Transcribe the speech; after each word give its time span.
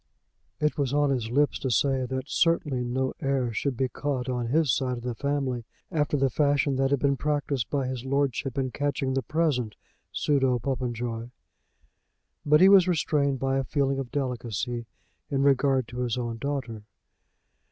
It 0.59 0.79
was 0.79 0.95
on 0.95 1.11
his 1.11 1.29
lips 1.29 1.59
to 1.59 1.69
say 1.69 2.07
that 2.07 2.23
certainly 2.27 2.83
no 2.83 3.13
heir 3.21 3.53
should 3.53 3.77
be 3.77 3.87
caught 3.87 4.27
on 4.27 4.47
his 4.47 4.73
side 4.73 4.97
of 4.97 5.03
the 5.03 5.13
family 5.13 5.63
after 5.91 6.17
the 6.17 6.31
fashion 6.31 6.75
that 6.77 6.89
had 6.89 6.99
been 6.99 7.17
practised 7.17 7.69
by 7.69 7.85
his 7.85 8.03
lordship 8.03 8.57
in 8.57 8.71
catching 8.71 9.13
the 9.13 9.21
present 9.21 9.75
pseudo 10.11 10.57
Popenjoy; 10.57 11.29
but 12.43 12.61
he 12.61 12.67
was 12.67 12.87
restrained 12.87 13.37
by 13.37 13.59
a 13.59 13.63
feeling 13.63 13.99
of 13.99 14.09
delicacy 14.11 14.87
in 15.29 15.43
regard 15.43 15.87
to 15.89 15.99
his 15.99 16.17
own 16.17 16.39
daughter. 16.39 16.81